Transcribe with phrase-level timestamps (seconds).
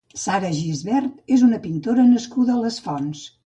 [0.19, 3.27] Sara Gibert és una pintora nascuda a Les Fonts.